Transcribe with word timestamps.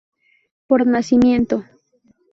Por 0.65 0.87
nacimiento 0.87 1.63